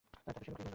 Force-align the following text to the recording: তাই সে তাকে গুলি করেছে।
তাই 0.13 0.21
সে 0.25 0.31
তাকে 0.35 0.39
গুলি 0.45 0.51
করেছে। 0.57 0.69